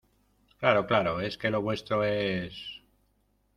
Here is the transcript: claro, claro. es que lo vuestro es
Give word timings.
claro, 0.57 0.87
claro. 0.87 1.19
es 1.21 1.37
que 1.37 1.51
lo 1.51 1.61
vuestro 1.61 2.03
es 2.03 2.55